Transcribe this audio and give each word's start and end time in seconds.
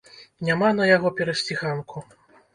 Няма 0.47 0.69
на 0.79 0.87
яго 0.95 1.13
перасціханку. 1.21 2.05